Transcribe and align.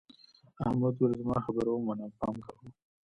احمد 0.65 0.93
وویل 0.95 1.13
زما 1.21 1.37
خبره 1.45 1.69
ومنه 1.71 2.03
او 2.07 2.11
پام 2.19 2.35
کوه. 2.47 2.65